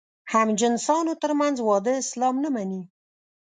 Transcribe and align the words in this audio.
همجنسانو 0.35 1.13
تر 1.21 1.31
منځ 1.41 1.55
واده 1.67 1.91
اسلام 2.01 2.35
نه 2.43 2.49
مني. 2.55 2.81